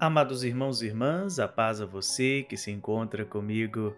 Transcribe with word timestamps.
Amados 0.00 0.44
irmãos 0.44 0.80
e 0.80 0.86
irmãs, 0.86 1.40
a 1.40 1.48
paz 1.48 1.80
a 1.80 1.84
você 1.84 2.46
que 2.48 2.56
se 2.56 2.70
encontra 2.70 3.24
comigo 3.24 3.96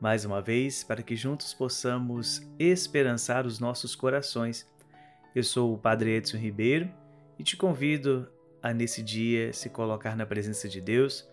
mais 0.00 0.24
uma 0.24 0.40
vez, 0.40 0.84
para 0.84 1.02
que 1.02 1.16
juntos 1.16 1.52
possamos 1.52 2.48
esperançar 2.56 3.44
os 3.44 3.58
nossos 3.58 3.96
corações. 3.96 4.64
Eu 5.34 5.42
sou 5.42 5.74
o 5.74 5.78
Padre 5.78 6.12
Edson 6.12 6.36
Ribeiro 6.36 6.88
e 7.36 7.42
te 7.42 7.56
convido 7.56 8.30
a 8.62 8.72
nesse 8.72 9.02
dia 9.02 9.52
se 9.52 9.68
colocar 9.68 10.16
na 10.16 10.24
presença 10.24 10.68
de 10.68 10.80
Deus, 10.80 11.28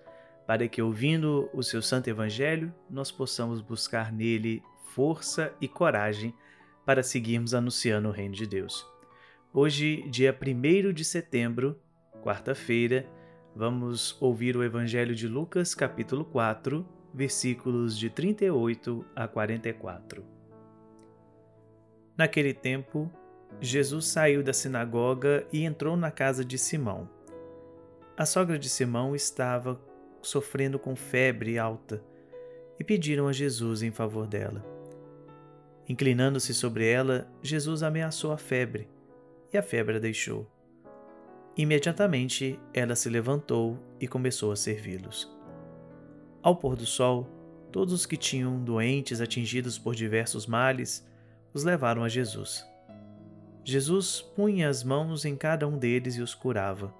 para 0.47 0.67
que 0.67 0.81
ouvindo 0.81 1.47
o 1.53 1.61
seu 1.61 1.83
santo 1.83 2.09
evangelho, 2.09 2.73
nós 2.89 3.11
possamos 3.11 3.61
buscar 3.61 4.11
nele 4.11 4.63
força 4.95 5.53
e 5.61 5.67
coragem 5.67 6.33
para 6.83 7.03
seguirmos 7.03 7.53
anunciando 7.53 8.09
o 8.09 8.11
reino 8.11 8.33
de 8.33 8.47
Deus. 8.47 8.83
Hoje, 9.53 10.09
dia 10.09 10.35
1 10.35 10.91
de 10.91 11.05
setembro, 11.05 11.79
quarta-feira, 12.23 13.07
Vamos 13.57 14.15
ouvir 14.21 14.55
o 14.55 14.63
Evangelho 14.63 15.15
de 15.15 15.27
Lucas, 15.27 15.73
capítulo 15.73 16.23
4, 16.23 16.87
versículos 17.11 17.97
de 17.97 18.07
38 18.07 19.03
a 19.15 19.27
44. 19.27 20.23
Naquele 22.15 22.53
tempo, 22.53 23.11
Jesus 23.59 24.05
saiu 24.05 24.43
da 24.43 24.53
sinagoga 24.53 25.43
e 25.51 25.63
entrou 25.63 25.97
na 25.97 26.11
casa 26.11 26.45
de 26.45 26.55
Simão. 26.55 27.09
A 28.15 28.27
sogra 28.27 28.59
de 28.59 28.69
Simão 28.69 29.15
estava 29.15 29.81
sofrendo 30.21 30.77
com 30.77 30.95
febre 30.95 31.57
alta 31.57 32.03
e 32.79 32.83
pediram 32.83 33.27
a 33.27 33.33
Jesus 33.33 33.81
em 33.81 33.89
favor 33.89 34.27
dela. 34.27 34.63
Inclinando-se 35.89 36.53
sobre 36.53 36.87
ela, 36.87 37.27
Jesus 37.41 37.81
ameaçou 37.81 38.31
a 38.31 38.37
febre 38.37 38.87
e 39.51 39.57
a 39.57 39.63
febre 39.63 39.95
a 39.95 39.99
deixou. 39.99 40.47
Imediatamente 41.57 42.59
ela 42.71 42.95
se 42.95 43.09
levantou 43.09 43.79
e 43.99 44.07
começou 44.07 44.51
a 44.51 44.55
servi-los. 44.55 45.27
Ao 46.43 46.55
pôr 46.55 46.75
do 46.75 46.85
sol, 46.85 47.27
todos 47.71 47.93
os 47.93 48.05
que 48.05 48.15
tinham 48.15 48.63
doentes 48.63 49.19
atingidos 49.19 49.79
por 49.79 49.95
diversos 49.95 50.45
males 50.45 51.03
os 51.53 51.63
levaram 51.63 52.03
a 52.03 52.09
Jesus. 52.09 52.63
Jesus 53.63 54.21
punha 54.21 54.69
as 54.69 54.83
mãos 54.83 55.25
em 55.25 55.35
cada 55.35 55.67
um 55.67 55.79
deles 55.79 56.15
e 56.15 56.21
os 56.21 56.35
curava. 56.35 56.93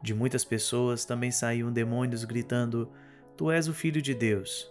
De 0.00 0.14
muitas 0.14 0.44
pessoas 0.44 1.04
também 1.04 1.32
saíam 1.32 1.72
demônios 1.72 2.24
gritando: 2.24 2.90
Tu 3.36 3.50
és 3.50 3.66
o 3.66 3.74
Filho 3.74 4.00
de 4.00 4.14
Deus. 4.14 4.70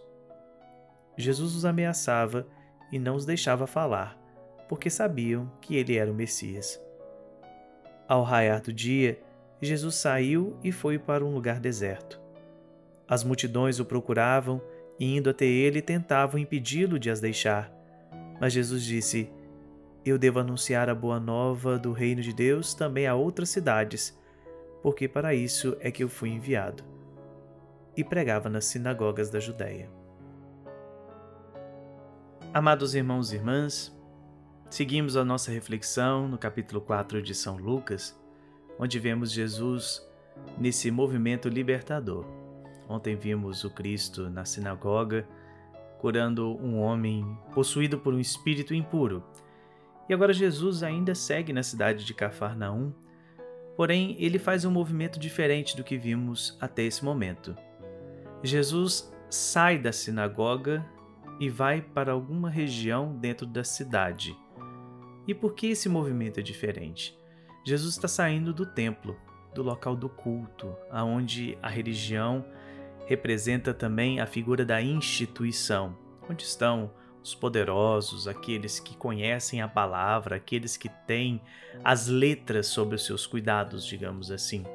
Jesus 1.17 1.55
os 1.55 1.65
ameaçava 1.65 2.47
e 2.89 2.97
não 2.97 3.15
os 3.15 3.25
deixava 3.25 3.67
falar, 3.67 4.17
porque 4.69 4.89
sabiam 4.89 5.51
que 5.61 5.75
ele 5.75 5.97
era 5.97 6.09
o 6.09 6.15
Messias. 6.15 6.79
Ao 8.11 8.23
raiar 8.23 8.61
do 8.61 8.73
dia, 8.73 9.17
Jesus 9.61 9.95
saiu 9.95 10.57
e 10.61 10.69
foi 10.69 10.99
para 10.99 11.23
um 11.23 11.33
lugar 11.33 11.61
deserto. 11.61 12.19
As 13.07 13.23
multidões 13.23 13.79
o 13.79 13.85
procuravam 13.85 14.61
e, 14.99 15.15
indo 15.15 15.29
até 15.29 15.45
ele, 15.45 15.81
tentavam 15.81 16.37
impedi-lo 16.37 16.99
de 16.99 17.09
as 17.09 17.21
deixar. 17.21 17.71
Mas 18.37 18.51
Jesus 18.51 18.83
disse: 18.83 19.31
Eu 20.03 20.17
devo 20.17 20.39
anunciar 20.39 20.89
a 20.89 20.93
boa 20.93 21.21
nova 21.21 21.79
do 21.79 21.93
reino 21.93 22.21
de 22.21 22.33
Deus 22.33 22.73
também 22.73 23.07
a 23.07 23.15
outras 23.15 23.47
cidades, 23.47 24.13
porque 24.83 25.07
para 25.07 25.33
isso 25.33 25.77
é 25.79 25.89
que 25.89 26.03
eu 26.03 26.09
fui 26.09 26.31
enviado. 26.31 26.83
E 27.95 28.03
pregava 28.03 28.49
nas 28.49 28.65
sinagogas 28.65 29.29
da 29.29 29.39
Judéia. 29.39 29.89
Amados 32.53 32.93
irmãos 32.93 33.31
e 33.31 33.37
irmãs, 33.37 33.97
Seguimos 34.71 35.17
a 35.17 35.25
nossa 35.25 35.51
reflexão 35.51 36.29
no 36.29 36.37
capítulo 36.37 36.79
4 36.79 37.21
de 37.21 37.35
São 37.35 37.57
Lucas, 37.57 38.17
onde 38.79 38.99
vemos 38.99 39.29
Jesus 39.29 40.01
nesse 40.57 40.89
movimento 40.89 41.49
libertador. 41.49 42.25
Ontem 42.87 43.17
vimos 43.17 43.65
o 43.65 43.69
Cristo 43.69 44.29
na 44.29 44.45
sinagoga 44.45 45.27
curando 45.99 46.57
um 46.63 46.79
homem 46.79 47.37
possuído 47.53 47.99
por 47.99 48.13
um 48.13 48.19
espírito 48.19 48.73
impuro. 48.73 49.21
E 50.07 50.13
agora 50.13 50.31
Jesus 50.31 50.83
ainda 50.83 51.13
segue 51.13 51.51
na 51.51 51.63
cidade 51.63 52.05
de 52.05 52.13
Cafarnaum, 52.13 52.93
porém 53.75 54.15
ele 54.19 54.39
faz 54.39 54.63
um 54.63 54.71
movimento 54.71 55.19
diferente 55.19 55.75
do 55.75 55.83
que 55.83 55.97
vimos 55.97 56.57
até 56.61 56.83
esse 56.83 57.03
momento. 57.03 57.57
Jesus 58.41 59.13
sai 59.29 59.77
da 59.77 59.91
sinagoga 59.91 60.85
e 61.41 61.49
vai 61.49 61.81
para 61.81 62.13
alguma 62.13 62.49
região 62.49 63.17
dentro 63.17 63.45
da 63.45 63.65
cidade. 63.65 64.33
E 65.31 65.33
por 65.33 65.53
que 65.53 65.67
esse 65.67 65.87
movimento 65.87 66.41
é 66.41 66.43
diferente? 66.43 67.17
Jesus 67.65 67.95
está 67.95 68.05
saindo 68.05 68.53
do 68.53 68.65
templo, 68.65 69.15
do 69.55 69.63
local 69.63 69.95
do 69.95 70.09
culto, 70.09 70.75
aonde 70.89 71.57
a 71.61 71.69
religião 71.69 72.43
representa 73.05 73.73
também 73.73 74.19
a 74.19 74.25
figura 74.25 74.65
da 74.65 74.81
instituição, 74.81 75.97
onde 76.29 76.43
estão 76.43 76.91
os 77.23 77.33
poderosos, 77.33 78.27
aqueles 78.27 78.77
que 78.77 78.93
conhecem 78.97 79.61
a 79.61 79.69
palavra, 79.69 80.35
aqueles 80.35 80.75
que 80.75 80.89
têm 81.07 81.41
as 81.81 82.07
letras 82.07 82.67
sobre 82.67 82.95
os 82.95 83.05
seus 83.05 83.25
cuidados, 83.25 83.85
digamos 83.85 84.31
assim. 84.31 84.65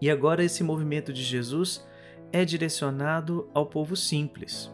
E 0.00 0.10
agora 0.10 0.42
esse 0.42 0.64
movimento 0.64 1.12
de 1.12 1.22
Jesus 1.22 1.86
é 2.32 2.42
direcionado 2.42 3.50
ao 3.52 3.66
povo 3.66 3.94
simples, 3.94 4.72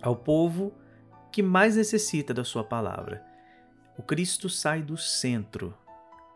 ao 0.00 0.14
povo 0.14 0.72
que 1.32 1.42
mais 1.42 1.74
necessita 1.74 2.32
da 2.32 2.44
sua 2.44 2.62
palavra. 2.62 3.28
O 3.98 4.02
Cristo 4.02 4.48
sai 4.48 4.82
do 4.82 4.96
centro 4.96 5.74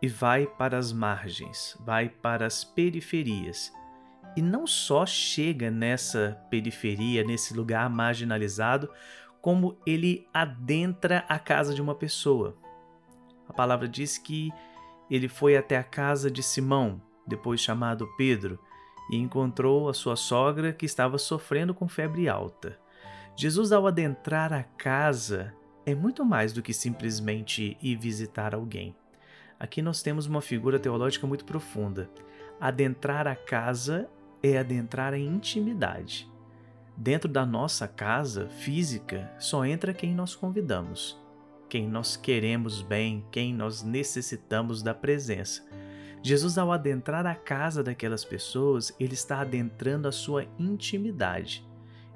e 0.02 0.08
vai 0.08 0.46
para 0.46 0.76
as 0.76 0.92
margens, 0.92 1.76
vai 1.80 2.08
para 2.08 2.46
as 2.46 2.62
periferias. 2.62 3.72
E 4.36 4.42
não 4.42 4.66
só 4.66 5.06
chega 5.06 5.70
nessa 5.70 6.38
periferia, 6.50 7.24
nesse 7.24 7.54
lugar 7.54 7.88
marginalizado, 7.88 8.90
como 9.40 9.78
ele 9.86 10.26
adentra 10.32 11.24
a 11.28 11.38
casa 11.38 11.74
de 11.74 11.80
uma 11.80 11.94
pessoa. 11.94 12.56
A 13.48 13.52
palavra 13.52 13.86
diz 13.88 14.18
que 14.18 14.52
ele 15.10 15.28
foi 15.28 15.56
até 15.56 15.76
a 15.76 15.84
casa 15.84 16.30
de 16.30 16.42
Simão, 16.42 17.00
depois 17.26 17.60
chamado 17.60 18.08
Pedro, 18.16 18.58
e 19.10 19.16
encontrou 19.16 19.88
a 19.88 19.94
sua 19.94 20.16
sogra 20.16 20.72
que 20.72 20.86
estava 20.86 21.18
sofrendo 21.18 21.74
com 21.74 21.88
febre 21.88 22.28
alta. 22.28 22.78
Jesus, 23.36 23.72
ao 23.72 23.86
adentrar 23.86 24.52
a 24.52 24.62
casa, 24.62 25.54
é 25.86 25.94
muito 25.94 26.24
mais 26.24 26.52
do 26.52 26.62
que 26.62 26.72
simplesmente 26.72 27.76
ir 27.82 27.96
visitar 27.96 28.54
alguém. 28.54 28.94
Aqui 29.58 29.82
nós 29.82 30.02
temos 30.02 30.26
uma 30.26 30.40
figura 30.40 30.78
teológica 30.78 31.26
muito 31.26 31.44
profunda. 31.44 32.10
Adentrar 32.60 33.26
a 33.26 33.36
casa 33.36 34.08
é 34.42 34.58
adentrar 34.58 35.14
em 35.14 35.26
intimidade. 35.26 36.30
Dentro 36.96 37.28
da 37.28 37.44
nossa 37.44 37.88
casa 37.88 38.48
física 38.48 39.30
só 39.38 39.64
entra 39.64 39.92
quem 39.92 40.14
nós 40.14 40.34
convidamos, 40.34 41.20
quem 41.68 41.88
nós 41.88 42.16
queremos 42.16 42.82
bem, 42.82 43.24
quem 43.30 43.52
nós 43.52 43.82
necessitamos 43.82 44.82
da 44.82 44.94
presença. 44.94 45.64
Jesus, 46.22 46.56
ao 46.56 46.72
adentrar 46.72 47.26
a 47.26 47.34
casa 47.34 47.82
daquelas 47.82 48.24
pessoas, 48.24 48.94
ele 48.98 49.14
está 49.14 49.40
adentrando 49.40 50.08
a 50.08 50.12
sua 50.12 50.46
intimidade 50.58 51.66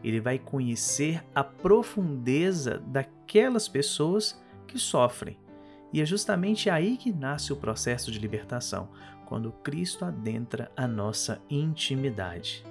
ele 0.03 0.21
vai 0.21 0.39
conhecer 0.39 1.25
a 1.35 1.43
profundeza 1.43 2.79
daquelas 2.87 3.69
pessoas 3.69 4.41
que 4.67 4.79
sofrem. 4.79 5.37
E 5.93 6.01
é 6.01 6.07
justamente 6.07 6.69
aí 6.69 6.97
que 6.97 7.13
nasce 7.13 7.53
o 7.53 7.57
processo 7.57 8.11
de 8.11 8.19
libertação, 8.19 8.89
quando 9.27 9.53
Cristo 9.53 10.05
adentra 10.05 10.71
a 10.77 10.87
nossa 10.87 11.41
intimidade. 11.51 12.65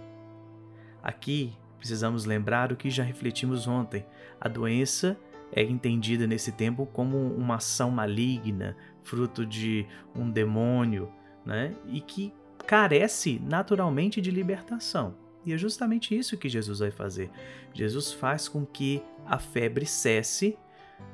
Aqui 1.02 1.54
precisamos 1.78 2.26
lembrar 2.26 2.72
o 2.72 2.76
que 2.76 2.90
já 2.90 3.04
refletimos 3.04 3.68
ontem: 3.68 4.06
a 4.40 4.48
doença 4.48 5.18
é 5.52 5.64
entendida 5.64 6.28
nesse 6.28 6.52
tempo 6.52 6.86
como 6.86 7.18
uma 7.18 7.56
ação 7.56 7.90
maligna, 7.90 8.76
fruto 9.04 9.46
de 9.46 9.86
um 10.16 10.30
demônio, 10.30 11.10
né? 11.46 11.74
e 11.88 12.02
que 12.02 12.34
carece 12.66 13.40
naturalmente 13.44 14.20
de 14.20 14.30
libertação. 14.30 15.16
E 15.48 15.54
é 15.54 15.58
justamente 15.58 16.14
isso 16.14 16.38
que 16.38 16.50
Jesus 16.50 16.80
vai 16.80 16.92
fazer. 16.92 17.32
Jesus 17.74 18.12
faz 18.12 18.50
com 18.50 18.66
que 18.66 19.02
a 19.26 19.40
febre 19.40 19.86
cesse 19.86 20.60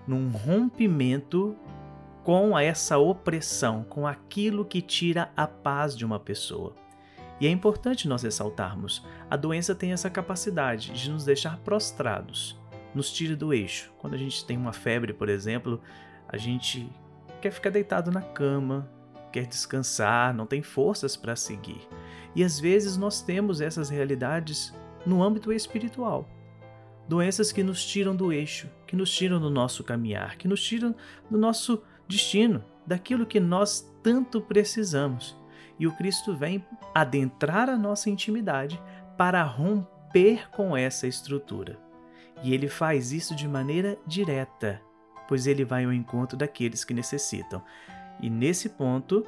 num 0.08 0.30
rompimento 0.32 1.56
com 2.24 2.58
essa 2.58 2.98
opressão, 2.98 3.84
com 3.84 4.08
aquilo 4.08 4.66
que 4.66 4.82
tira 4.82 5.32
a 5.38 5.46
paz 5.46 5.96
de 5.96 6.04
uma 6.04 6.20
pessoa. 6.20 6.74
E 7.40 7.46
é 7.46 7.50
importante 7.52 8.08
nós 8.08 8.24
ressaltarmos: 8.24 9.06
a 9.30 9.36
doença 9.36 9.76
tem 9.76 9.94
essa 9.94 10.10
capacidade 10.10 10.92
de 10.94 11.12
nos 11.12 11.26
deixar 11.26 11.60
prostrados, 11.60 12.60
nos 12.96 13.14
tira 13.14 13.36
do 13.36 13.54
eixo. 13.54 13.94
Quando 14.00 14.16
a 14.16 14.18
gente 14.18 14.44
tem 14.46 14.58
uma 14.58 14.74
febre, 14.74 15.14
por 15.14 15.30
exemplo, 15.30 15.80
a 16.28 16.38
gente 16.38 16.90
quer 17.40 17.52
ficar 17.52 17.70
deitado 17.70 18.10
na 18.10 18.22
cama, 18.22 18.90
quer 19.32 19.46
descansar, 19.46 20.34
não 20.34 20.48
tem 20.48 20.64
forças 20.64 21.16
para 21.16 21.36
seguir. 21.36 21.88
E 22.36 22.44
às 22.44 22.60
vezes 22.60 22.98
nós 22.98 23.22
temos 23.22 23.62
essas 23.62 23.90
realidades 23.90 24.74
no 25.06 25.24
âmbito 25.24 25.52
espiritual. 25.52 26.28
Doenças 27.08 27.52
que 27.52 27.64
nos 27.64 27.86
tiram 27.86 28.16
do 28.16 28.32
eixo, 28.32 28.70
que 28.88 28.96
nos 28.96 29.12
tiram 29.12 29.40
do 29.40 29.50
nosso 29.50 29.84
caminhar, 29.84 30.38
que 30.38 30.48
nos 30.48 30.64
tiram 30.64 30.96
do 31.30 31.38
nosso 31.38 31.84
destino, 32.08 32.64
daquilo 32.86 33.26
que 33.26 33.40
nós 33.40 33.92
tanto 34.02 34.42
precisamos. 34.42 35.38
E 35.78 35.86
o 35.86 35.92
Cristo 35.96 36.36
vem 36.36 36.66
adentrar 36.94 37.70
a 37.70 37.78
nossa 37.78 38.10
intimidade 38.10 38.82
para 39.18 39.44
romper 39.44 40.50
com 40.52 40.78
essa 40.78 41.08
estrutura. 41.08 41.78
E 42.44 42.54
ele 42.54 42.68
faz 42.68 43.12
isso 43.12 43.36
de 43.36 43.48
maneira 43.48 43.98
direta, 44.06 44.82
pois 45.28 45.48
ele 45.48 45.66
vai 45.66 45.86
ao 45.86 45.94
encontro 45.94 46.38
daqueles 46.38 46.84
que 46.84 46.94
necessitam. 46.94 47.62
E 48.22 48.30
nesse 48.30 48.70
ponto, 48.70 49.26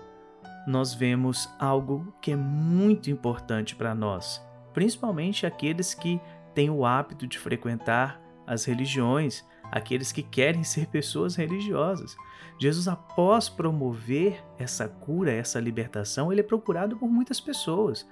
nós 0.65 0.93
vemos 0.93 1.49
algo 1.59 2.13
que 2.21 2.31
é 2.31 2.35
muito 2.35 3.09
importante 3.09 3.75
para 3.75 3.93
nós, 3.93 4.41
principalmente 4.73 5.45
aqueles 5.45 5.93
que 5.93 6.19
têm 6.53 6.69
o 6.69 6.85
hábito 6.85 7.27
de 7.27 7.37
frequentar 7.37 8.21
as 8.47 8.65
religiões, 8.65 9.45
aqueles 9.71 10.11
que 10.11 10.23
querem 10.23 10.63
ser 10.63 10.87
pessoas 10.87 11.35
religiosas. 11.35 12.15
Jesus, 12.59 12.87
após 12.87 13.49
promover 13.49 14.43
essa 14.57 14.87
cura, 14.87 15.31
essa 15.31 15.59
libertação, 15.59 16.31
ele 16.31 16.41
é 16.41 16.43
procurado 16.43 16.95
por 16.95 17.09
muitas 17.09 17.39
pessoas. 17.39 18.07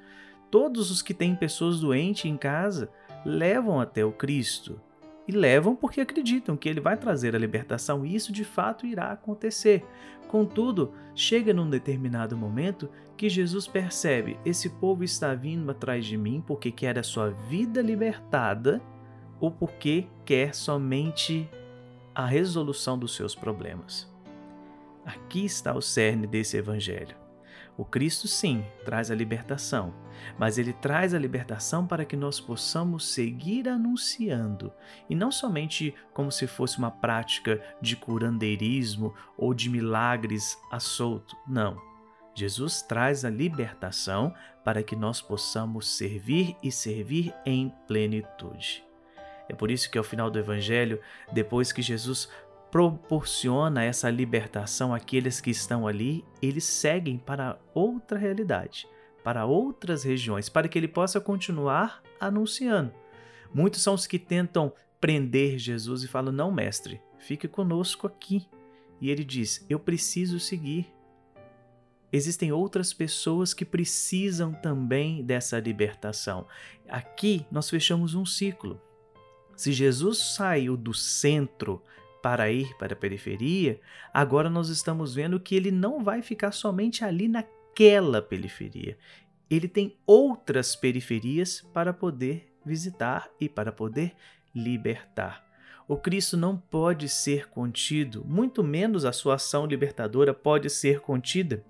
Todos 0.52 0.92
os 0.92 1.02
que 1.02 1.14
têm 1.14 1.36
pessoas 1.36 1.80
doentes 1.80 2.26
em 2.26 2.38
casa 2.38 2.92
levam 3.26 3.80
até 3.80 4.04
o 4.04 4.12
Cristo. 4.12 4.80
E 5.28 5.32
levam 5.32 5.76
porque 5.76 6.02
acreditam 6.02 6.58
que 6.58 6.68
ele 6.68 6.82
vai 6.82 6.98
trazer 6.98 7.36
a 7.36 7.40
libertação, 7.40 8.06
e 8.06 8.14
isso 8.14 8.32
de 8.32 8.44
fato 8.44 8.86
irá 8.86 9.12
acontecer. 9.12 9.86
Contudo, 10.28 10.94
chega 11.16 11.54
num 11.54 11.70
determinado 11.70 12.36
momento 12.36 12.90
que 13.16 13.30
Jesus 13.30 13.68
percebe: 13.68 14.38
esse 14.44 14.70
povo 14.70 15.04
está 15.04 15.34
vindo 15.34 15.70
atrás 15.72 16.06
de 16.06 16.18
mim 16.18 16.44
porque 16.46 16.72
quer 16.72 16.98
a 16.98 17.04
sua 17.04 17.30
vida 17.30 17.82
libertada 17.82 18.82
ou 19.40 19.52
porque 19.52 20.08
quer 20.26 20.54
somente 20.54 21.50
a 22.16 22.26
resolução 22.26 22.98
dos 22.98 23.16
seus 23.16 23.36
problemas. 23.36 24.12
Aqui 25.06 25.46
está 25.46 25.76
o 25.76 25.82
cerne 25.82 26.26
desse 26.26 26.58
evangelho. 26.58 27.23
O 27.76 27.84
Cristo, 27.84 28.28
sim, 28.28 28.64
traz 28.86 29.10
a 29.10 29.16
libertação, 29.16 29.96
mas 30.38 30.60
ele 30.60 30.74
traz 30.74 31.14
a 31.14 31.20
libertação 31.20 31.88
para 31.88 32.06
que 32.06 32.16
nós 32.16 32.40
possamos 32.40 33.08
seguir 33.08 33.68
anunciando, 33.68 34.72
e 35.10 35.16
não 35.16 35.32
somente 35.32 35.94
como 36.14 36.32
se 36.32 36.46
fosse 36.46 36.78
uma 36.78 36.92
prática 36.92 37.60
de 37.82 37.96
curandeirismo 37.96 39.14
ou 39.36 39.56
de 39.56 39.70
milagres 39.70 40.56
a 40.72 40.80
solto. 40.80 41.36
Não. 41.48 41.82
Jesus 42.36 42.82
traz 42.82 43.26
a 43.26 43.30
libertação 43.30 44.34
para 44.64 44.84
que 44.84 44.96
nós 44.96 45.20
possamos 45.22 45.88
servir 45.88 46.56
e 46.62 46.72
servir 46.72 47.34
em 47.46 47.74
plenitude. 47.88 48.84
É 49.50 49.54
por 49.54 49.70
isso 49.70 49.90
que 49.92 49.98
ao 49.98 50.04
final 50.04 50.32
do 50.32 50.40
Evangelho, 50.40 51.00
depois 51.32 51.72
que 51.72 51.82
Jesus 51.82 52.30
proporciona 52.74 53.84
essa 53.84 54.10
libertação 54.10 54.96
àqueles 54.96 55.40
que 55.40 55.52
estão 55.52 55.88
ali, 55.88 56.26
eles 56.42 56.64
seguem 56.64 57.20
para 57.20 57.60
outra 57.72 58.18
realidade, 58.18 58.88
para 59.24 59.46
outras 59.46 60.04
regiões, 60.04 60.50
para 60.50 60.68
que 60.68 60.80
ele 60.80 60.88
possa 60.88 61.22
continuar 61.22 62.02
anunciando. 62.20 62.92
Muitos 63.54 63.84
são 63.84 63.94
os 63.94 64.08
que 64.08 64.18
tentam 64.18 64.74
prender 65.00 65.60
Jesus 65.60 66.02
e 66.02 66.08
falam: 66.08 66.34
Não, 66.34 66.52
mestre, 66.52 67.00
fique 67.20 67.48
conosco 67.48 68.08
aqui. 68.08 68.48
E 69.00 69.12
ele 69.12 69.24
diz: 69.24 69.64
Eu 69.70 69.78
preciso 69.78 70.40
seguir. 70.40 70.92
Existem 72.12 72.52
outras 72.52 72.92
pessoas 72.92 73.54
que 73.54 73.66
precisam 73.66 74.52
também 74.52 75.24
dessa 75.24 75.60
libertação. 75.60 76.48
Aqui 76.90 77.46
nós 77.52 77.70
fechamos 77.70 78.16
um 78.16 78.26
ciclo. 78.26 78.82
Se 79.56 79.72
Jesus 79.72 80.18
saiu 80.18 80.76
do 80.76 80.92
centro 80.92 81.80
para 82.24 82.50
ir 82.50 82.74
para 82.78 82.94
a 82.94 82.96
periferia, 82.96 83.82
agora 84.14 84.50
nós 84.50 84.70
estamos 84.70 85.14
vendo 85.14 85.42
que 85.42 85.54
ele 85.56 85.70
não 85.70 86.02
vai 86.02 86.22
ficar 86.22 86.54
somente 86.54 87.04
ali 87.04 87.28
naquela 87.28 88.22
periferia. 88.22 88.98
Ele 89.50 89.68
tem 89.68 89.98
outras 90.08 90.74
periferias 90.74 91.62
para 91.74 91.92
poder 91.92 92.50
visitar 92.66 93.30
e 93.42 93.50
para 93.50 93.74
poder 93.74 94.14
libertar. 94.56 95.44
O 95.86 95.98
Cristo 95.98 96.38
não 96.38 96.56
pode 96.56 97.10
ser 97.10 97.50
contido, 97.50 98.24
muito 98.26 98.64
menos 98.64 99.04
a 99.04 99.12
sua 99.12 99.36
ação 99.36 99.66
libertadora 99.66 100.34
pode 100.34 100.70
ser 100.70 101.02
contida 101.02 101.62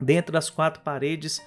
dentro 0.00 0.32
das 0.32 0.48
quatro 0.48 0.84
paredes 0.84 1.44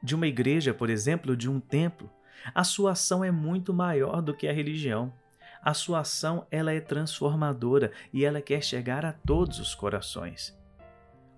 de 0.00 0.14
uma 0.14 0.28
igreja, 0.28 0.72
por 0.72 0.88
exemplo, 0.88 1.36
de 1.36 1.50
um 1.50 1.58
templo. 1.58 2.08
A 2.54 2.62
sua 2.62 2.92
ação 2.92 3.24
é 3.24 3.32
muito 3.32 3.74
maior 3.74 4.22
do 4.22 4.32
que 4.32 4.46
a 4.46 4.52
religião. 4.52 5.12
A 5.62 5.74
sua 5.74 6.00
ação 6.00 6.46
ela 6.50 6.72
é 6.72 6.80
transformadora 6.80 7.92
e 8.12 8.24
ela 8.24 8.40
quer 8.40 8.62
chegar 8.62 9.04
a 9.04 9.12
todos 9.12 9.58
os 9.58 9.74
corações. 9.74 10.58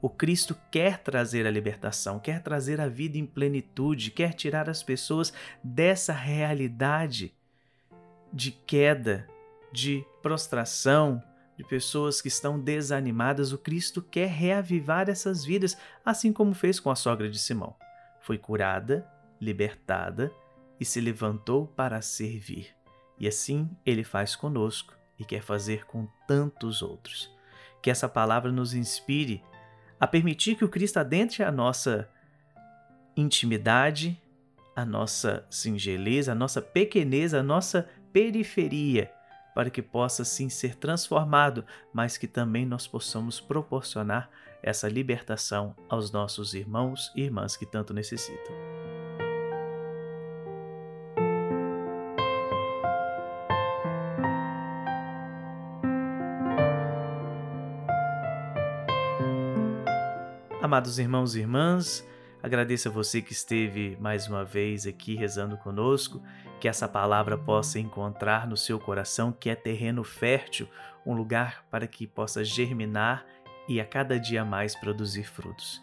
O 0.01 0.09
Cristo 0.09 0.57
quer 0.71 0.99
trazer 0.99 1.47
a 1.47 1.51
libertação, 1.51 2.19
quer 2.19 2.43
trazer 2.43 2.81
a 2.81 2.89
vida 2.89 3.19
em 3.19 3.25
plenitude, 3.27 4.11
quer 4.11 4.33
tirar 4.35 4.69
as 4.69 4.83
pessoas 4.83 5.33
dessa 5.63 6.13
realidade 6.13 7.33
de 8.33 8.51
queda, 8.51 9.29
de 9.73 10.05
prostração, 10.21 11.23
de 11.57 11.63
pessoas 11.63 12.21
que 12.21 12.29
estão 12.29 12.59
desanimadas. 12.59 13.53
O 13.53 13.59
Cristo 13.59 14.03
quer 14.03 14.29
reavivar 14.29 15.09
essas 15.09 15.45
vidas, 15.45 15.77
assim 16.05 16.33
como 16.33 16.53
fez 16.53 16.81
com 16.81 16.91
a 16.91 16.97
sogra 16.97 17.31
de 17.31 17.39
Simão. 17.39 17.77
Foi 18.21 18.39
curada, 18.39 19.07
libertada 19.41 20.33
e 20.81 20.85
se 20.85 21.01
levantou 21.01 21.69
para 21.69 22.01
servir. 22.03 22.82
E 23.23 23.29
assim 23.29 23.71
ele 23.87 24.03
faz 24.03 24.35
conosco 24.35 24.93
e 25.17 25.25
quer 25.25 25.43
fazer 25.43 25.87
com 25.87 26.09
tantos 26.27 26.83
outros. 26.83 27.33
Que 27.81 27.89
essa 27.89 28.09
palavra 28.09 28.51
nos 28.51 28.75
inspire 28.75 29.41
a 30.01 30.09
permitir 30.09 30.57
que 30.57 30.65
o 30.65 30.69
Cristo 30.69 30.97
adentre 30.97 31.45
a 31.45 31.53
nossa 31.53 32.09
intimidade, 33.17 34.21
a 34.75 34.85
nossa 34.85 35.47
singeleza, 35.49 36.33
a 36.33 36.35
nossa 36.35 36.61
pequeneza, 36.61 37.39
a 37.39 37.43
nossa 37.43 37.89
periferia, 38.13 39.13
para 39.55 39.71
que 39.71 39.81
possa 39.81 40.25
sim 40.25 40.49
ser 40.49 40.75
transformado, 40.75 41.65
mas 41.93 42.19
que 42.19 42.27
também 42.27 42.67
nós 42.67 42.89
possamos 42.89 43.41
proporcionar 43.41 44.29
essa 44.61 44.89
libertação 44.89 45.77
aos 45.89 46.11
nossos 46.11 46.55
irmãos 46.55 47.13
e 47.15 47.23
irmãs 47.23 47.57
que 47.57 47.67
tanto 47.67 47.95
necessitam. 47.95 48.82
Amados 60.73 60.99
irmãos 60.99 61.37
e 61.37 61.41
irmãs, 61.41 62.03
agradeço 62.43 62.89
a 62.89 62.91
você 62.91 63.21
que 63.21 63.35
esteve 63.35 63.95
mais 64.01 64.27
uma 64.27 64.43
vez 64.43 64.87
aqui 64.87 65.15
rezando 65.15 65.55
conosco, 65.59 66.23
que 66.59 66.67
essa 66.67 66.89
palavra 66.89 67.37
possa 67.37 67.79
encontrar 67.79 68.47
no 68.47 68.57
seu 68.57 68.81
coração, 68.81 69.33
que 69.39 69.51
é 69.51 69.55
terreno 69.55 70.03
fértil, 70.03 70.67
um 71.05 71.13
lugar 71.13 71.63
para 71.71 71.87
que 71.87 72.07
possa 72.07 72.43
germinar 72.43 73.27
e 73.69 73.83
a 73.83 73.85
cada 73.85 74.19
dia 74.19 74.47
mais 74.47 74.75
produzir 74.75 75.25
frutos. 75.25 75.83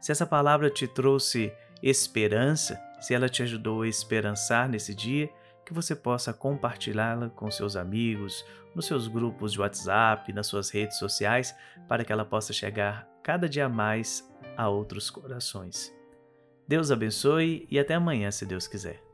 Se 0.00 0.12
essa 0.12 0.24
palavra 0.24 0.70
te 0.70 0.86
trouxe 0.86 1.52
esperança, 1.82 2.80
se 3.00 3.14
ela 3.14 3.28
te 3.28 3.42
ajudou 3.42 3.82
a 3.82 3.88
esperançar 3.88 4.68
nesse 4.68 4.94
dia, 4.94 5.28
que 5.68 5.74
você 5.74 5.94
possa 5.94 6.32
compartilhá-la 6.32 7.28
com 7.28 7.50
seus 7.50 7.76
amigos, 7.76 8.42
nos 8.74 8.86
seus 8.86 9.06
grupos 9.06 9.52
de 9.52 9.60
WhatsApp, 9.60 10.32
nas 10.32 10.46
suas 10.46 10.70
redes 10.70 10.98
sociais, 10.98 11.54
para 11.86 12.06
que 12.06 12.10
ela 12.10 12.24
possa 12.24 12.54
chegar 12.54 13.06
cada 13.22 13.46
dia 13.46 13.68
mais 13.68 14.26
a 14.56 14.66
outros 14.66 15.10
corações. 15.10 15.94
Deus 16.66 16.90
abençoe 16.90 17.66
e 17.70 17.78
até 17.78 17.94
amanhã, 17.94 18.30
se 18.30 18.46
Deus 18.46 18.66
quiser. 18.66 19.07